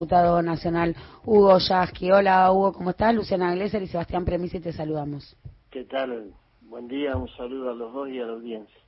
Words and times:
diputado 0.00 0.40
nacional 0.42 0.94
Hugo 1.24 1.58
Yasky. 1.58 2.12
Hola 2.12 2.52
Hugo, 2.52 2.72
¿cómo 2.72 2.90
estás? 2.90 3.12
Luciana 3.12 3.52
Glesser 3.52 3.82
y 3.82 3.88
Sebastián 3.88 4.24
Premisi 4.24 4.60
te 4.60 4.72
saludamos. 4.72 5.36
¿Qué 5.72 5.82
tal? 5.86 6.32
Buen 6.60 6.86
día, 6.86 7.16
un 7.16 7.28
saludo 7.30 7.70
a 7.70 7.74
los 7.74 7.92
dos 7.92 8.08
y 8.08 8.20
a 8.20 8.26
la 8.26 8.34
audiencia. 8.34 8.80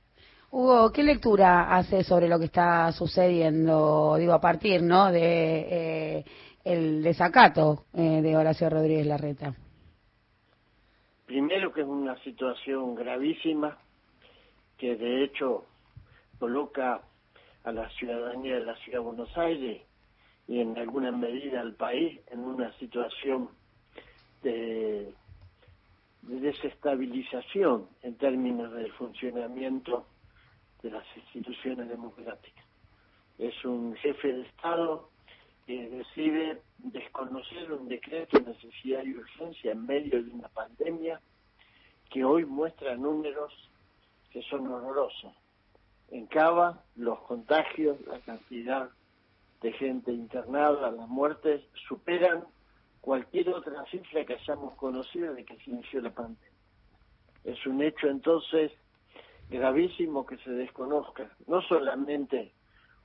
Hugo, 0.51 0.89
¿qué 0.93 1.03
lectura 1.03 1.75
hace 1.75 2.05
sobre 2.05 2.29
lo 2.29 2.39
que 2.39 2.45
está 2.45 2.89
sucediendo, 2.93 4.15
digo, 4.17 4.31
a 4.31 4.39
partir, 4.39 4.83
¿no?, 4.83 5.11
de 5.11 6.19
eh, 6.19 6.25
el 6.63 7.03
desacato 7.03 7.87
eh, 7.93 8.21
de 8.21 8.37
Horacio 8.37 8.69
Rodríguez 8.69 9.05
Larreta? 9.05 9.53
Primero 11.25 11.73
que 11.73 11.81
es 11.81 11.87
una 11.87 12.17
situación 12.23 12.95
gravísima 12.95 13.77
que 14.77 14.95
de 14.95 15.25
hecho 15.25 15.65
coloca 16.39 17.01
a 17.65 17.71
la 17.73 17.89
ciudadanía 17.89 18.55
de 18.55 18.65
la 18.65 18.75
Ciudad 18.77 18.99
de 18.99 19.03
Buenos 19.03 19.37
Aires 19.37 19.90
y 20.47 20.59
en 20.59 20.77
alguna 20.77 21.11
medida 21.11 21.61
al 21.61 21.75
país 21.75 22.19
en 22.27 22.39
una 22.39 22.71
situación 22.77 23.49
de, 24.43 25.13
desestabilización 26.23 27.87
en 28.03 28.15
términos 28.15 28.71
del 28.73 28.91
funcionamiento 28.93 30.05
de 30.83 30.91
las 30.91 31.05
instituciones 31.15 31.89
democráticas. 31.89 32.63
Es 33.37 33.65
un 33.65 33.95
jefe 33.95 34.33
de 34.33 34.41
Estado 34.43 35.09
que 35.65 35.89
decide 35.89 36.61
desconocer 36.77 37.71
un 37.71 37.87
decreto 37.87 38.39
de 38.39 38.53
necesidad 38.53 39.03
y 39.03 39.15
urgencia 39.15 39.71
en 39.71 39.85
medio 39.85 40.23
de 40.23 40.29
una 40.29 40.47
pandemia 40.49 41.19
que 42.09 42.23
hoy 42.23 42.45
muestra 42.45 42.95
números 42.95 43.53
que 44.31 44.41
son 44.43 44.67
horrorosos. 44.67 45.33
En 46.09 46.27
Cava, 46.27 46.83
los 46.95 47.19
contagios, 47.21 47.99
la 48.05 48.19
cantidad 48.19 48.89
de 49.61 49.71
gente 49.73 50.11
internada, 50.11 50.91
las 50.91 51.07
muertes 51.07 51.61
superan 51.87 52.43
cualquier 52.99 53.49
otra 53.49 53.83
cifra 53.85 54.25
que 54.25 54.33
hayamos 54.33 54.75
conocido 54.75 55.33
de 55.33 55.45
que 55.45 55.57
se 55.57 55.71
inició 55.71 56.01
la 56.01 56.11
pandemia. 56.11 56.51
Es 57.43 57.65
un 57.65 57.81
hecho 57.81 58.07
entonces 58.07 58.71
gravísimo 59.49 60.25
que 60.25 60.37
se 60.37 60.51
desconozca 60.51 61.29
no 61.47 61.61
solamente 61.63 62.51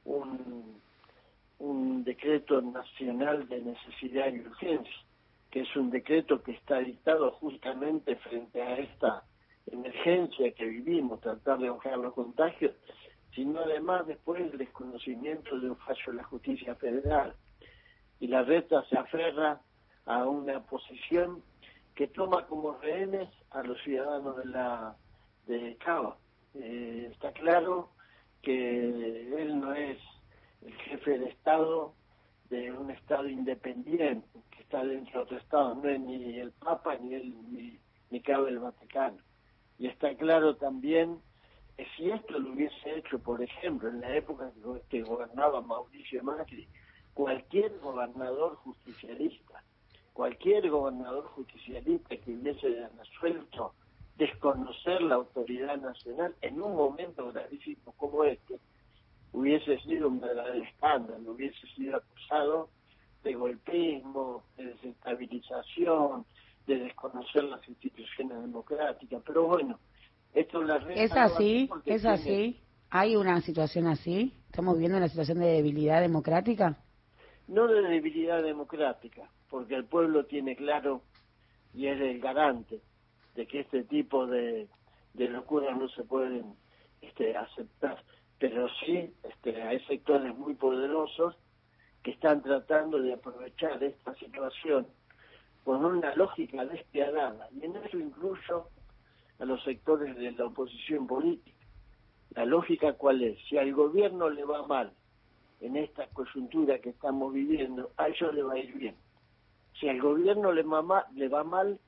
un, 0.05 0.81
un 1.59 2.05
decreto 2.05 2.61
nacional 2.63 3.49
de 3.49 3.61
necesidad 3.61 4.33
y 4.33 4.41
urgencia, 4.41 4.97
que 5.51 5.61
es 5.61 5.77
un 5.77 5.91
decreto 5.91 6.43
que 6.43 6.53
está 6.53 6.79
dictado 6.79 7.33
justamente 7.33 8.17
frente 8.17 8.63
a 8.63 8.79
esta 8.79 9.25
emergencia 9.67 10.53
que 10.53 10.67
vivimos, 10.67 11.21
tratar 11.21 11.59
de 11.59 11.71
bajar 11.71 11.99
los 11.99 12.15
contagios, 12.15 12.73
sino 13.35 13.61
además 13.61 14.07
después 14.07 14.41
el 14.41 14.59
desconocimiento 14.59 15.59
de 15.59 15.71
un 15.71 15.77
fallo 15.77 16.13
de 16.13 16.15
la 16.15 16.25
justicia 16.25 16.75
federal. 16.77 17.35
Y 18.19 18.29
la 18.29 18.43
reta 18.43 18.85
se 18.89 18.97
aferra 18.97 19.61
a 20.07 20.25
una 20.25 20.61
posición 20.65 21.43
que 21.95 22.09
toma 22.09 22.47
como 22.47 22.79
rehenes 22.79 23.29
a 23.51 23.63
los 23.63 23.81
ciudadanos 23.83 24.37
de 24.37 24.45
la 24.47 24.97
de 25.47 25.77
Cava. 25.77 26.17
Eh, 26.55 27.09
está 27.13 27.33
claro 27.33 27.91
que 28.43 29.43
él 29.43 29.61
no 29.61 29.75
es 29.75 29.99
el 30.63 30.75
jefe 30.75 31.19
de 31.19 31.29
Estado 31.29 31.95
de 32.51 32.71
un 32.73 32.91
Estado 32.91 33.29
independiente 33.29 34.29
que 34.51 34.63
está 34.63 34.85
dentro 34.85 35.21
de 35.21 35.25
otro 35.25 35.39
Estado, 35.39 35.75
no 35.75 35.89
es 35.89 36.01
ni 36.01 36.39
el 36.39 36.53
Papa 36.53 36.97
ni, 36.97 37.15
el, 37.15 37.53
ni, 37.53 37.79
ni 38.11 38.21
cabe 38.21 38.51
el 38.51 38.59
Vaticano. 38.59 39.19
Y 39.79 39.89
está 39.89 40.15
claro 40.15 40.57
también 40.57 41.21
si 41.97 42.11
esto 42.11 42.39
lo 42.39 42.53
hubiese 42.53 42.97
hecho, 42.99 43.19
por 43.19 43.43
ejemplo, 43.43 43.89
en 43.89 44.01
la 44.01 44.17
época 44.17 44.51
que 44.89 45.03
gobernaba 45.03 45.61
Mauricio 45.61 46.23
Macri, 46.23 46.67
cualquier 47.13 47.79
gobernador 47.81 48.57
justicialista, 48.57 49.63
cualquier 50.13 50.71
gobernador 50.71 51.25
justicialista 51.27 52.17
que 52.17 52.33
hubiese 52.33 52.89
resuelto 52.99 53.75
desconocer 54.17 55.03
la 55.03 55.17
autoridad 55.17 55.77
nacional 55.77 56.35
en 56.41 56.61
un 56.61 56.75
momento 56.75 57.31
gravísimo 57.31 57.93
como 57.99 58.25
este, 58.25 58.59
hubiese 59.33 59.79
sido 59.81 60.09
un 60.09 60.21
verdadero 60.21 60.65
escándalo, 60.65 61.33
hubiese 61.33 61.67
sido 61.75 61.97
acusado 61.97 62.71
de 63.23 63.35
golpismo, 63.35 64.43
de 64.57 64.67
desestabilización, 64.67 66.25
de 66.67 66.79
desconocer 66.79 67.45
las 67.45 67.69
instituciones 67.69 68.41
democráticas. 68.41 69.23
Pero 69.27 69.47
bueno, 69.47 69.79
¿Es 70.37 71.17
así? 71.17 71.71
¿Es 71.87 72.05
así? 72.05 72.61
¿Hay 72.91 73.17
una 73.17 73.41
situación 73.41 73.87
así? 73.87 74.35
¿Estamos 74.51 74.75
viviendo 74.75 74.99
una 74.99 75.09
situación 75.09 75.39
de 75.39 75.47
debilidad 75.47 76.03
democrática? 76.03 76.77
No 77.49 77.67
de 77.67 77.81
debilidad 77.81 78.43
democrática, 78.43 79.31
porque 79.49 79.75
el 79.75 79.87
pueblo 79.87 80.27
tiene 80.27 80.55
claro 80.55 81.01
y 81.73 81.87
es 81.87 81.99
el 81.99 82.21
garante 82.21 82.83
de 83.35 83.47
que 83.47 83.61
este 83.61 83.85
tipo 83.85 84.27
de, 84.27 84.69
de 85.15 85.29
locuras 85.29 85.75
no 85.79 85.89
se 85.89 86.05
pueden 86.05 86.55
este, 87.01 87.35
aceptar. 87.35 88.03
Pero 88.39 88.69
sí 88.85 89.15
este, 89.23 89.63
hay 89.63 89.81
sectores 89.87 90.37
muy 90.37 90.55
poderosos 90.55 91.35
que 92.03 92.11
están 92.11 92.43
tratando 92.43 93.01
de 93.01 93.15
aprovechar 93.15 93.83
esta 93.83 94.15
situación 94.17 94.87
con 95.65 95.83
una 95.83 96.15
lógica 96.15 96.67
despiadada. 96.67 97.49
Y 97.53 97.65
en 97.65 97.77
eso 97.77 97.99
incluyo 97.99 98.69
a 99.39 99.45
los 99.45 99.63
sectores 99.65 100.17
de 100.17 100.33
la 100.33 100.47
oposición 100.47 101.07
política. 101.07 101.57
La 102.31 102.45
lógica 102.45 102.95
cuál 102.95 103.23
es? 103.23 103.39
Si 103.49 103.57
al 103.57 103.73
gobierno 103.73 104.29
le 104.31 104.45
va 104.45 104.67
mal 104.67 104.93
en 105.61 105.77
esta 105.77 106.07
coyuntura 106.09 106.79
que 106.81 106.91
estamos 106.91 107.33
viviendo, 107.33 107.91
a 107.97 108.09
ellos 108.09 108.35
le 108.35 108.43
va 108.43 108.55
a 108.55 108.59
ir 108.59 108.75
bien. 108.75 108.95
Si 109.81 109.89
al 109.89 110.01
gobierno 110.01 110.53
le, 110.53 110.65
le 111.15 111.29
va 111.29 111.45
mal, 111.45 111.79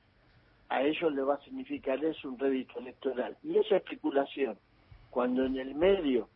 a 0.69 0.83
ellos 0.83 1.13
le 1.13 1.21
va 1.21 1.35
a 1.35 1.43
significar 1.43 2.03
eso 2.03 2.29
un 2.29 2.37
rédito 2.37 2.79
electoral. 2.79 3.37
Y 3.43 3.57
esa 3.57 3.77
especulación, 3.77 4.57
cuando 5.09 5.45
en 5.45 5.57
el 5.57 5.75
medio 5.75 6.29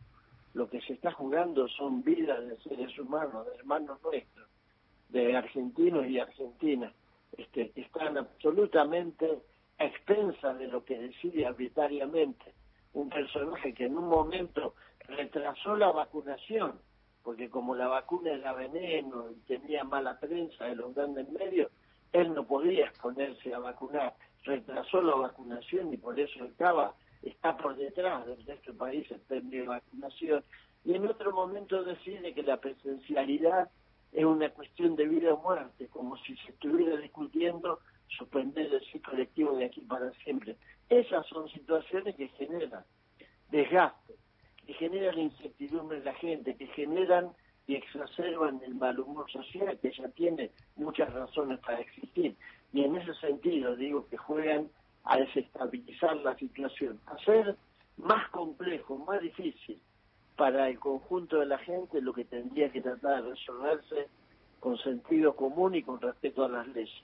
lo 0.54 0.68
que 0.68 0.80
se 0.82 0.92
está 0.94 1.12
jugando 1.12 1.68
son 1.68 2.02
vidas 2.02 2.46
de 2.46 2.56
seres 2.58 2.96
humanos, 2.98 3.46
de 3.46 3.54
hermanos 3.56 4.00
nuestros, 4.02 4.48
de 5.08 5.36
argentinos 5.36 6.06
y 6.06 6.18
argentinas, 6.18 6.92
este, 7.36 7.72
están 7.74 8.16
absolutamente 8.16 9.40
a 9.78 9.84
expensas 9.84 10.58
de 10.58 10.68
lo 10.68 10.84
que 10.84 10.98
decide 10.98 11.46
arbitrariamente 11.46 12.54
un 12.92 13.08
personaje 13.08 13.74
que 13.74 13.86
en 13.86 13.98
un 13.98 14.08
momento 14.08 14.74
retrasó 15.08 15.76
la 15.76 15.90
vacunación, 15.90 16.78
porque 17.22 17.50
como 17.50 17.74
la 17.74 17.88
vacuna 17.88 18.32
era 18.32 18.52
veneno 18.52 19.30
y 19.30 19.40
tenía 19.46 19.84
mala 19.84 20.18
prensa 20.18 20.66
de 20.66 20.76
los 20.76 20.94
grandes 20.94 21.28
medios, 21.30 21.70
él 22.12 22.32
no 22.32 22.46
podía 22.46 22.86
exponerse 22.86 23.52
a 23.52 23.58
vacunar, 23.58 24.14
retrasó 24.44 25.02
la 25.02 25.16
vacunación 25.16 25.92
y 25.92 25.96
por 25.96 26.18
eso 26.18 26.44
el 26.44 26.54
CABA 26.54 26.94
está 27.22 27.56
por 27.56 27.76
detrás 27.76 28.26
del 28.26 28.44
resto 28.46 28.74
país 28.74 29.10
en 29.10 29.20
términos 29.20 29.66
de 29.66 29.66
vacunación, 29.66 30.44
y 30.84 30.94
en 30.94 31.06
otro 31.08 31.32
momento 31.32 31.82
decide 31.82 32.34
que 32.34 32.42
la 32.42 32.58
presencialidad 32.58 33.70
es 34.12 34.24
una 34.24 34.50
cuestión 34.50 34.94
de 34.94 35.08
vida 35.08 35.34
o 35.34 35.38
muerte, 35.38 35.88
como 35.88 36.16
si 36.18 36.36
se 36.36 36.52
estuviera 36.52 36.96
discutiendo 36.98 37.80
suspender 38.08 38.72
el 38.72 38.80
ciclo 38.86 39.12
colectivo 39.12 39.56
de 39.56 39.66
aquí 39.66 39.80
para 39.82 40.10
siempre. 40.24 40.56
Esas 40.88 41.26
son 41.26 41.48
situaciones 41.48 42.14
que 42.16 42.28
generan 42.28 42.84
desgaste, 43.50 44.14
que 44.66 44.74
generan 44.74 45.18
incertidumbre 45.18 45.98
en 45.98 46.04
la 46.04 46.14
gente, 46.14 46.56
que 46.56 46.66
generan 46.68 47.30
y 47.66 47.76
exacerban 47.76 48.60
el 48.64 48.74
mal 48.74 48.98
humor 49.00 49.30
social 49.30 49.78
que 49.80 49.92
ya 49.92 50.08
tiene 50.08 50.50
muchas 50.76 51.12
razones 51.12 51.58
para 51.60 51.80
existir. 51.80 52.36
Y 52.72 52.84
en 52.84 52.96
ese 52.96 53.14
sentido 53.14 53.76
digo 53.76 54.06
que 54.08 54.16
juegan 54.16 54.68
a 55.04 55.18
desestabilizar 55.18 56.16
la 56.18 56.36
situación, 56.36 57.00
a 57.06 57.12
hacer 57.12 57.56
más 57.96 58.28
complejo, 58.30 58.98
más 58.98 59.20
difícil 59.20 59.80
para 60.36 60.68
el 60.68 60.78
conjunto 60.78 61.38
de 61.38 61.46
la 61.46 61.58
gente 61.58 62.00
lo 62.00 62.12
que 62.12 62.24
tendría 62.24 62.70
que 62.70 62.80
tratar 62.80 63.22
de 63.22 63.30
resolverse 63.30 64.08
con 64.60 64.76
sentido 64.78 65.36
común 65.36 65.74
y 65.74 65.82
con 65.82 66.00
respeto 66.00 66.44
a 66.44 66.48
las 66.48 66.66
leyes. 66.68 67.02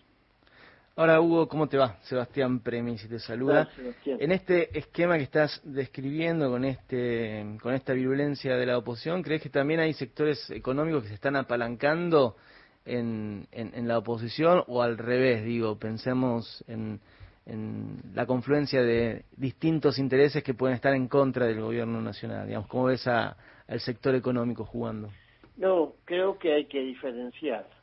Ahora, 0.96 1.20
Hugo, 1.20 1.48
¿cómo 1.48 1.68
te 1.68 1.78
va? 1.78 1.96
Sebastián 2.02 2.62
si 2.98 3.08
te 3.08 3.18
saluda. 3.20 3.68
en 4.04 4.32
este 4.32 4.76
esquema 4.76 5.16
que 5.16 5.22
estás 5.22 5.60
describiendo 5.64 6.50
con 6.50 6.64
este 6.64 7.56
con 7.62 7.74
esta 7.74 7.92
virulencia 7.92 8.56
de 8.56 8.66
la 8.66 8.76
oposición, 8.76 9.22
¿crees 9.22 9.40
que 9.40 9.48
también 9.48 9.80
hay 9.80 9.92
sectores 9.94 10.50
económicos 10.50 11.04
que 11.04 11.08
se 11.08 11.14
están 11.14 11.36
apalancando 11.36 12.36
en, 12.84 13.46
en, 13.52 13.86
la 13.86 13.98
oposición 13.98 14.64
o 14.66 14.82
al 14.82 14.98
revés? 14.98 15.44
Digo, 15.44 15.78
pensemos 15.78 16.64
en, 16.66 17.00
en 17.46 17.96
la 18.14 18.26
confluencia 18.26 18.82
de 18.82 19.24
distintos 19.36 19.98
intereses 19.98 20.42
que 20.42 20.54
pueden 20.54 20.74
estar 20.74 20.92
en 20.92 21.06
contra 21.08 21.46
del 21.46 21.60
gobierno 21.60 22.02
nacional. 22.02 22.46
Digamos, 22.46 22.68
¿Cómo 22.68 22.86
ves 22.86 23.06
a, 23.06 23.36
al 23.68 23.80
sector 23.80 24.14
económico 24.16 24.64
jugando? 24.64 25.08
No, 25.56 25.94
creo 26.04 26.36
que 26.38 26.52
hay 26.52 26.64
que 26.66 26.80
diferenciar 26.80 27.79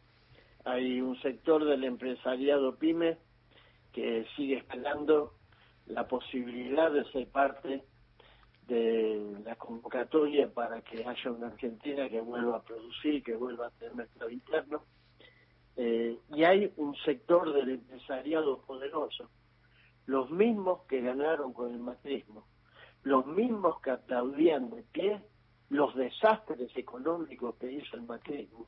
hay 0.67 0.99
un 0.99 1.19
sector 1.21 1.63
del 1.63 1.85
empresariado 1.85 2.75
pyme 2.77 3.17
que 3.93 4.25
sigue 4.35 4.57
esperando 4.57 5.33
la 5.85 6.07
posibilidad 6.07 6.91
de 6.91 7.05
ser 7.11 7.27
parte 7.29 7.83
de 8.67 9.37
la 9.45 9.55
convocatoria 9.55 10.53
para 10.53 10.81
que 10.81 11.05
haya 11.05 11.31
una 11.31 11.47
Argentina 11.47 12.09
que 12.09 12.19
vuelva 12.19 12.57
a 12.57 12.63
producir, 12.63 13.23
que 13.23 13.35
vuelva 13.35 13.67
a 13.67 13.71
tener 13.71 13.95
mercado 13.95 14.29
interno. 14.29 14.83
Eh, 15.77 16.17
y 16.35 16.43
hay 16.43 16.73
un 16.75 16.95
sector 16.97 17.53
del 17.53 17.69
empresariado 17.69 18.61
poderoso, 18.63 19.29
los 20.05 20.29
mismos 20.31 20.81
que 20.89 21.01
ganaron 21.01 21.53
con 21.53 21.71
el 21.71 21.79
macrismo, 21.79 22.45
los 23.03 23.25
mismos 23.25 23.79
que 23.79 23.91
aplaudían 23.91 24.69
de 24.69 24.83
pie 24.83 25.21
los 25.69 25.95
desastres 25.95 26.75
económicos 26.75 27.55
que 27.55 27.71
hizo 27.71 27.95
el 27.95 28.03
macrismo. 28.03 28.67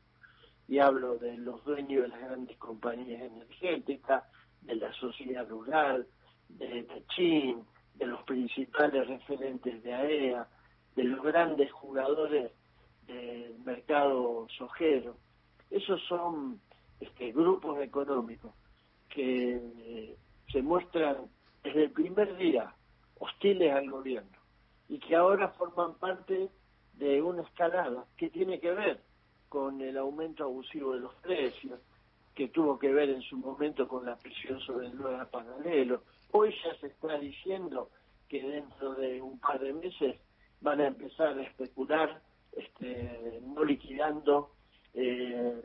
Y 0.70 0.78
hablo 0.78 1.18
de 1.18 1.36
los 1.36 1.64
dueños 1.66 2.04
de 2.04 2.08
las 2.10 2.22
grandes 2.22 2.56
compañías 2.58 3.24
energéticas, 3.24 4.24
de 4.62 4.76
la 4.76 4.94
sociedad 4.94 5.50
rural, 5.50 6.06
de 6.48 6.84
Techín, 6.84 7.66
de 7.96 8.06
los 8.06 8.22
principales 8.22 9.08
referentes 9.08 9.82
de 9.82 9.94
AEA, 9.94 10.42
e 10.44 10.46
de 10.96 11.04
los 11.06 11.24
grandes 11.24 11.72
jugadores 11.72 12.52
del 13.08 13.58
mercado 13.66 14.48
sojero. 14.56 15.18
Esos 15.72 16.00
son 16.08 16.62
este, 17.00 17.32
grupos 17.32 17.82
económicos 17.82 18.52
que 19.10 19.56
eh, 19.56 20.18
se 20.52 20.62
muestran 20.62 21.18
desde 21.64 21.86
el 21.86 21.92
primer 21.92 22.38
día 22.38 22.76
hostiles 23.18 23.74
al 23.74 23.90
gobierno 23.90 24.38
y 24.88 25.00
que 25.00 25.16
ahora 25.16 25.50
forman 25.50 25.96
parte 25.96 26.50
de 26.94 27.22
una 27.24 27.42
escalada 27.42 28.06
que 28.18 28.30
tiene 28.30 28.60
que 28.60 28.72
ver 28.72 29.09
con 29.50 29.82
el 29.82 29.98
aumento 29.98 30.44
abusivo 30.44 30.94
de 30.94 31.02
los 31.02 31.14
precios, 31.16 31.80
que 32.34 32.48
tuvo 32.48 32.80
que 32.80 32.94
ver 32.94 33.10
en 33.10 33.22
su 33.22 33.38
momento 33.38 33.88
con 33.88 34.06
la 34.06 34.16
presión 34.16 34.60
sobre 34.62 34.88
el 34.88 34.98
dólar 34.98 35.30
paralelo. 35.30 36.04
Hoy 36.32 36.56
ya 36.64 36.74
se 36.80 36.88
está 36.88 37.18
diciendo 37.18 37.90
que 38.30 38.42
dentro 38.42 38.94
de 38.94 39.22
un 39.22 39.40
par 39.40 39.60
de 39.60 39.74
meses 39.74 40.16
van 40.62 40.80
a 40.80 40.88
empezar 40.88 41.38
a 41.38 41.42
especular, 41.42 42.22
este, 42.56 43.42
no 43.42 43.64
liquidando 43.64 44.52
eh, 44.94 45.62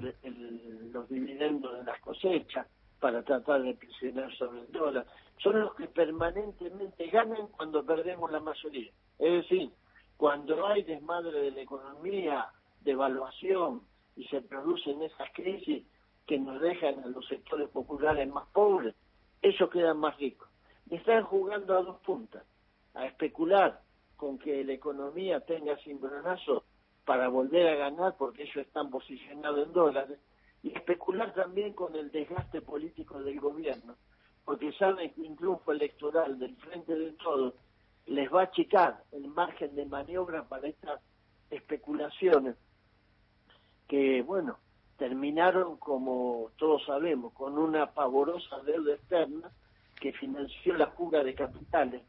los 0.92 1.08
dividendos 1.08 1.78
de 1.78 1.84
las 1.84 2.00
cosechas 2.00 2.66
para 2.98 3.22
tratar 3.22 3.62
de 3.62 3.74
presionar 3.74 4.34
sobre 4.36 4.60
el 4.60 4.72
dólar. 4.72 5.06
Son 5.38 5.60
los 5.60 5.74
que 5.74 5.86
permanentemente 5.88 7.06
ganan 7.08 7.48
cuando 7.48 7.84
perdemos 7.84 8.32
la 8.32 8.40
mayoría. 8.40 8.90
Es 9.18 9.32
decir, 9.42 9.70
cuando 10.16 10.66
hay 10.66 10.82
desmadre 10.84 11.38
de 11.40 11.50
la 11.50 11.60
economía, 11.60 12.48
devaluación 12.84 13.82
y 14.16 14.24
se 14.26 14.40
producen 14.42 15.02
esas 15.02 15.30
crisis, 15.34 15.84
que 16.26 16.38
nos 16.38 16.60
dejan 16.60 17.02
a 17.04 17.08
los 17.08 17.26
sectores 17.26 17.68
populares 17.68 18.26
más 18.28 18.46
pobres, 18.52 18.94
ellos 19.42 19.68
quedan 19.70 19.98
más 19.98 20.16
ricos. 20.16 20.48
Y 20.88 20.96
están 20.96 21.24
jugando 21.24 21.76
a 21.76 21.82
dos 21.82 21.98
puntas, 22.00 22.44
a 22.94 23.06
especular 23.06 23.82
con 24.16 24.38
que 24.38 24.64
la 24.64 24.72
economía 24.72 25.40
tenga 25.40 25.76
cimbronazo 25.78 26.64
para 27.04 27.28
volver 27.28 27.68
a 27.68 27.74
ganar 27.74 28.16
porque 28.16 28.44
ellos 28.44 28.56
están 28.56 28.90
posicionados 28.90 29.66
en 29.66 29.72
dólares, 29.72 30.18
y 30.62 30.72
especular 30.72 31.34
también 31.34 31.74
con 31.74 31.94
el 31.94 32.10
desgaste 32.10 32.62
político 32.62 33.22
del 33.22 33.38
gobierno, 33.38 33.96
porque 34.46 34.72
saben 34.72 35.12
que 35.12 35.20
un 35.20 35.36
triunfo 35.36 35.72
electoral 35.72 36.38
del 36.38 36.56
Frente 36.56 36.94
de 36.94 37.12
Todos 37.12 37.52
les 38.06 38.32
va 38.32 38.40
a 38.40 38.44
achicar 38.44 39.02
el 39.12 39.28
margen 39.28 39.74
de 39.74 39.84
maniobra 39.84 40.48
para 40.48 40.68
estas 40.68 41.02
especulaciones 41.50 42.56
que, 43.88 44.22
bueno, 44.22 44.58
terminaron, 44.98 45.76
como 45.76 46.50
todos 46.56 46.84
sabemos, 46.86 47.32
con 47.32 47.58
una 47.58 47.92
pavorosa 47.92 48.58
deuda 48.64 48.94
externa 48.94 49.50
que 50.00 50.12
financió 50.12 50.74
la 50.74 50.88
fuga 50.88 51.22
de 51.22 51.34
capitales, 51.34 52.02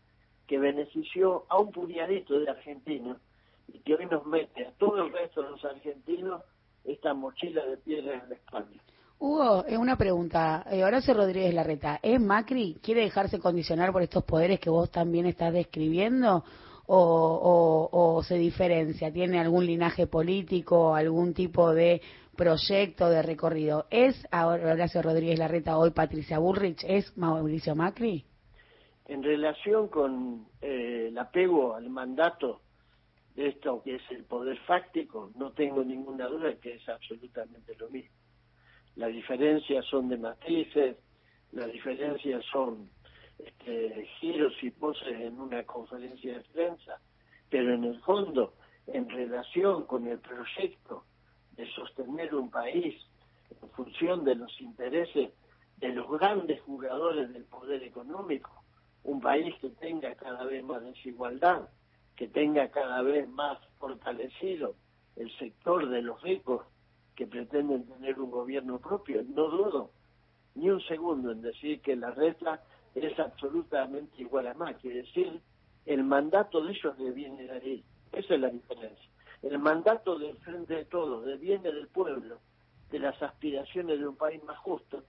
que 0.48 0.58
benefició 0.60 1.46
a 1.50 1.60
un 1.60 1.72
puñadito 1.72 2.40
de 2.40 2.50
argentinos 2.50 3.18
y 3.68 3.80
que 3.80 3.96
hoy 3.96 4.06
nos 4.06 4.26
mete 4.26 4.66
a 4.66 4.72
todo 4.74 5.04
el 5.04 5.12
resto 5.12 5.42
de 5.42 5.50
los 5.52 5.66
argentinos 5.66 6.42
esta 6.84 7.14
mochila 7.14 7.66
de 7.66 7.78
piedra 7.78 8.14
en 8.14 8.30
la 8.30 8.36
espalda. 8.36 8.82
Hugo, 9.18 9.66
es 9.66 9.78
una 9.78 9.96
pregunta. 9.96 10.66
Eh, 10.70 10.84
Horacio 10.84 11.14
Rodríguez 11.14 11.54
Larreta, 11.54 12.00
¿es 12.04 12.20
Macri? 12.20 12.78
¿Quiere 12.82 13.02
dejarse 13.02 13.40
condicionar 13.40 13.92
por 13.92 14.02
estos 14.02 14.24
poderes 14.24 14.60
que 14.60 14.70
vos 14.70 14.92
también 14.92 15.26
estás 15.26 15.54
describiendo? 15.54 16.44
O, 16.88 18.22
se 18.24 18.36
diferencia? 18.36 19.12
¿Tiene 19.12 19.40
algún 19.40 19.66
linaje 19.66 20.08
político, 20.08 20.96
algún 20.96 21.34
tipo 21.34 21.74
de 21.74 22.02
proyecto, 22.36 23.10
de 23.10 23.22
recorrido? 23.22 23.86
¿Es 23.90 24.28
Horacio 24.32 25.02
Rodríguez 25.02 25.40
Larreta 25.40 25.78
hoy 25.78 25.92
Patricia 25.92 26.40
Bullrich? 26.40 26.84
¿Es 26.88 27.18
Mauricio 27.18 27.76
Macri? 27.76 28.26
En 29.08 29.24
relación 29.24 29.88
con 29.88 30.48
eh, 30.62 31.08
el 31.10 31.18
apego 31.18 31.76
al 31.76 31.90
mandato 31.90 32.62
de 33.36 33.50
esto 33.50 33.82
que 33.84 33.96
es 33.96 34.02
el 34.12 34.24
poder 34.24 34.58
fáctico, 34.62 35.32
no 35.36 35.52
tengo 35.52 35.84
ninguna 35.84 36.28
duda 36.28 36.48
de 36.50 36.58
que 36.58 36.76
es 36.76 36.90
absolutamente 36.90 37.76
lo 37.76 37.90
mismo. 37.90 38.16
Las 38.96 39.12
diferencias 39.12 39.86
son 39.86 40.08
de 40.08 40.18
matrices, 40.18 40.98
las 41.52 41.72
diferencias 41.72 42.44
son 42.52 42.90
este, 43.40 44.08
giros 44.20 44.54
y 44.62 44.72
poses 44.72 45.20
en 45.20 45.40
una 45.40 45.64
conferencia 45.64 46.38
de 46.38 46.44
prensa, 46.54 47.00
pero 47.50 47.74
en 47.74 47.84
el 47.84 48.00
fondo, 48.02 48.54
en 48.88 49.10
relación 49.10 49.86
con 49.86 50.08
el 50.08 50.20
proyecto 50.20 51.04
de 51.56 51.66
sostener 51.72 52.36
un 52.36 52.50
país 52.50 52.96
en 53.62 53.70
función 53.70 54.24
de 54.24 54.36
los 54.36 54.60
intereses 54.62 55.32
de 55.78 55.90
los 55.90 56.10
grandes 56.10 56.62
jugadores 56.62 57.32
del 57.34 57.44
poder 57.46 57.84
económico, 57.84 58.64
un 59.04 59.22
país 59.22 59.54
que 59.60 59.70
tenga 59.70 60.16
cada 60.16 60.46
vez 60.46 60.64
más 60.64 60.82
desigualdad, 60.84 61.70
que 62.16 62.28
tenga 62.28 62.70
cada 62.70 63.02
vez 63.02 63.28
más 63.30 63.60
fortalecido 63.78 64.76
el 65.16 65.32
sector 65.38 65.90
de 65.90 66.02
los 66.02 66.22
ricos 66.22 66.66
que 67.16 67.28
pretenden 67.28 67.86
tener 67.86 68.20
un 68.20 68.32
gobierno 68.32 68.80
propio. 68.80 69.24
No 69.24 69.50
dudo 69.50 69.92
ni 70.56 70.70
un 70.70 70.82
segundo 70.82 71.32
en 71.32 71.42
decir 71.42 71.82
que 71.82 71.96
la 71.96 72.12
reta 72.12 72.64
es 73.04 73.20
absolutamente 73.20 74.22
igual 74.22 74.48
a 74.48 74.54
más. 74.54 74.78
Quiere 74.78 75.04
decir, 75.04 75.42
el 75.86 76.04
mandato 76.04 76.64
de 76.64 76.72
ellos 76.72 76.96
viene 77.14 77.44
de 77.44 77.52
ahí. 77.52 77.84
Esa 78.12 78.36
es 78.36 78.40
la 78.40 78.50
diferencia. 78.50 79.10
El 79.42 79.60
mandato 79.60 80.18
del 80.18 80.38
frente 80.38 80.74
de 80.74 80.86
todos 80.86 81.26
viene 81.40 81.72
del 81.72 81.88
pueblo, 81.88 82.40
de 82.90 83.00
las 83.00 83.22
aspiraciones 83.22 84.00
de 84.00 84.08
un 84.08 84.16
país 84.16 84.44
más 84.44 84.58
justo. 84.60 85.04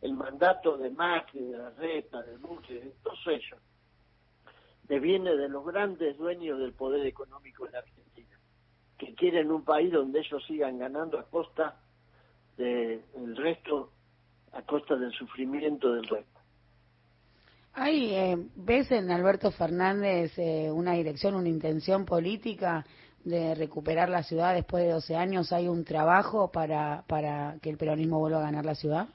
El 0.00 0.14
mandato 0.14 0.76
de 0.76 0.90
Macri, 0.90 1.40
de 1.40 1.58
la 1.58 1.70
Reta, 1.70 2.22
de 2.22 2.36
Bush, 2.36 2.68
de 2.68 2.92
todos 3.02 3.18
ellos, 3.28 3.60
viene 4.88 5.36
de 5.36 5.48
los 5.48 5.64
grandes 5.66 6.16
dueños 6.16 6.58
del 6.58 6.72
poder 6.72 7.06
económico 7.06 7.66
en 7.66 7.72
la 7.72 7.78
Argentina, 7.80 8.38
que 8.96 9.14
quieren 9.14 9.50
un 9.50 9.64
país 9.64 9.92
donde 9.92 10.20
ellos 10.20 10.44
sigan 10.46 10.78
ganando 10.78 11.18
a 11.18 11.24
costa 11.24 11.80
del 12.56 13.36
resto, 13.36 13.92
a 14.52 14.62
costa 14.62 14.96
del 14.96 15.12
sufrimiento 15.12 15.92
del 15.92 16.04
resto. 16.04 16.37
Hay, 17.80 18.12
eh, 18.12 18.36
¿Ves 18.56 18.90
en 18.90 19.08
Alberto 19.12 19.52
Fernández 19.52 20.36
eh, 20.36 20.68
una 20.68 20.94
dirección, 20.94 21.36
una 21.36 21.48
intención 21.48 22.04
política 22.04 22.84
de 23.22 23.54
recuperar 23.54 24.08
la 24.08 24.24
ciudad 24.24 24.52
después 24.52 24.82
de 24.82 24.90
12 24.90 25.14
años? 25.14 25.52
¿Hay 25.52 25.68
un 25.68 25.84
trabajo 25.84 26.50
para, 26.50 27.04
para 27.06 27.56
que 27.62 27.70
el 27.70 27.76
peronismo 27.76 28.18
vuelva 28.18 28.40
a 28.40 28.50
ganar 28.50 28.66
la 28.66 28.74
ciudad? 28.74 29.06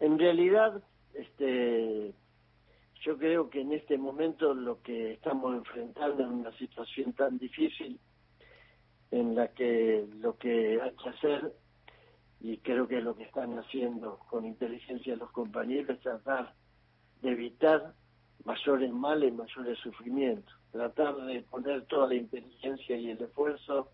En 0.00 0.18
realidad, 0.18 0.82
este, 1.14 2.12
yo 3.02 3.16
creo 3.16 3.48
que 3.48 3.60
en 3.60 3.74
este 3.74 3.96
momento 3.96 4.52
lo 4.52 4.82
que 4.82 5.12
estamos 5.12 5.54
enfrentando 5.54 6.24
es 6.24 6.30
una 6.30 6.52
situación 6.58 7.12
tan 7.12 7.38
difícil 7.38 8.00
en 9.12 9.36
la 9.36 9.46
que 9.54 10.04
lo 10.20 10.36
que 10.36 10.80
hay 10.82 10.96
que 10.96 11.08
hacer, 11.10 11.52
y 12.40 12.56
creo 12.58 12.88
que 12.88 13.00
lo 13.00 13.14
que 13.14 13.22
están 13.22 13.56
haciendo 13.56 14.18
con 14.28 14.44
inteligencia 14.44 15.14
los 15.14 15.30
compañeros, 15.30 15.90
es 15.90 16.00
tratar 16.00 16.54
de 17.22 17.30
evitar 17.30 17.94
mayores 18.44 18.92
males, 18.92 19.32
mayores 19.34 19.78
sufrimientos, 19.78 20.54
tratar 20.72 21.16
de 21.16 21.42
poner 21.42 21.84
toda 21.86 22.08
la 22.08 22.14
inteligencia 22.14 22.96
y 22.96 23.10
el 23.10 23.22
esfuerzo 23.22 23.90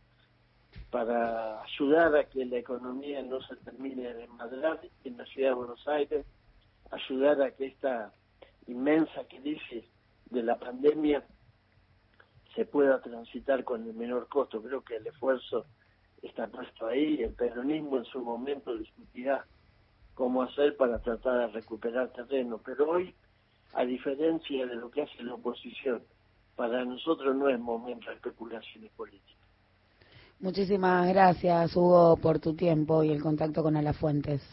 para 0.91 1.63
ayudar 1.63 2.15
a 2.17 2.25
que 2.25 2.45
la 2.45 2.59
economía 2.59 3.23
no 3.23 3.41
se 3.43 3.57
termine 3.57 4.15
de 4.15 4.27
madrar 4.29 4.81
en 5.05 5.17
la 5.17 5.25
ciudad 5.27 5.51
de 5.51 5.55
Buenos 5.55 5.89
Aires, 5.89 6.27
ayudar 6.91 7.43
a 7.43 7.51
que 7.51 7.67
esta 7.67 8.13
inmensa 8.67 9.25
crisis 9.29 9.85
de 10.31 10.43
la 10.43 10.59
pandemia 10.59 11.25
se 12.55 12.65
pueda 12.65 13.01
transitar 13.01 13.65
con 13.65 13.87
el 13.87 13.95
menor 13.95 14.29
costo. 14.29 14.63
Creo 14.63 14.83
que 14.83 14.97
el 14.97 15.07
esfuerzo 15.07 15.67
está 16.23 16.47
puesto 16.49 16.87
ahí, 16.87 17.23
el 17.23 17.35
peronismo 17.35 17.99
en 17.99 18.05
su 18.05 18.21
momento 18.21 18.77
discutirá 18.77 19.47
cómo 20.17 20.43
hacer 20.43 20.77
para 20.77 20.99
tratar 20.99 21.39
de 21.39 21.47
recuperar 21.49 22.11
terreno. 22.13 22.59
Pero 22.65 22.91
hoy, 22.91 23.15
a 23.75 23.85
diferencia 23.85 24.67
de 24.67 24.75
lo 24.75 24.91
que 24.91 25.03
hace 25.03 25.23
la 25.23 25.35
oposición, 25.35 26.03
para 26.57 26.85
nosotros 26.85 27.37
no 27.37 27.49
es 27.49 27.61
momento 27.61 28.09
de 28.09 28.17
especulaciones 28.17 28.91
políticas. 28.93 29.37
Muchísimas 30.41 31.07
gracias, 31.09 31.77
Hugo, 31.77 32.17
por 32.17 32.41
tu 32.41 32.55
tiempo 32.55 33.05
y 33.05 33.11
el 33.11 33.23
contacto 33.23 33.63
con 33.63 33.77
Alafuentes. 33.77 34.43